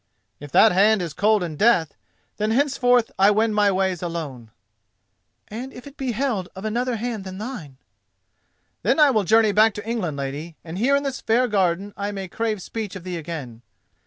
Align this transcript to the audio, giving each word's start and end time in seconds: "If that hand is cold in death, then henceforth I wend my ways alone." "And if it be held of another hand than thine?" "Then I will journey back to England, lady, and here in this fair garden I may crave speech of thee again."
"If 0.39 0.51
that 0.53 0.71
hand 0.71 0.99
is 0.99 1.13
cold 1.13 1.43
in 1.43 1.55
death, 1.57 1.93
then 2.37 2.49
henceforth 2.49 3.11
I 3.19 3.29
wend 3.29 3.53
my 3.53 3.71
ways 3.71 4.01
alone." 4.01 4.49
"And 5.47 5.71
if 5.71 5.85
it 5.85 5.95
be 5.95 6.13
held 6.13 6.49
of 6.55 6.65
another 6.65 6.95
hand 6.95 7.23
than 7.23 7.37
thine?" 7.37 7.77
"Then 8.81 8.99
I 8.99 9.11
will 9.11 9.25
journey 9.25 9.51
back 9.51 9.75
to 9.75 9.87
England, 9.87 10.17
lady, 10.17 10.55
and 10.63 10.79
here 10.79 10.95
in 10.95 11.03
this 11.03 11.21
fair 11.21 11.47
garden 11.47 11.93
I 11.95 12.11
may 12.11 12.27
crave 12.27 12.63
speech 12.63 12.95
of 12.95 13.03
thee 13.03 13.17
again." 13.19 13.61